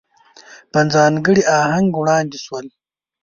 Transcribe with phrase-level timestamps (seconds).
[0.71, 2.65] په ځانګړي آهنګ وړاندې شول.